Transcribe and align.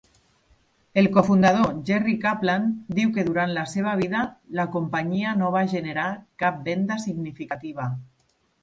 El 1.01 1.09
cofundador 1.17 1.67
Jerry 1.89 2.15
Kaplan 2.23 2.65
diu 3.01 3.13
que 3.19 3.27
durant 3.29 3.53
la 3.59 3.67
seva 3.75 3.95
vida, 4.03 4.25
la 4.61 4.69
companyia 4.79 5.37
no 5.45 5.53
va 5.59 5.65
generar 5.77 6.11
"cap 6.45 6.63
venda 6.73 7.01
significativa". 7.09 7.93